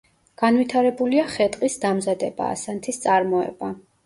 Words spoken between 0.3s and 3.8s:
განვითარებულია ხე-ტყის დამზადება, ასანთის წარმოება.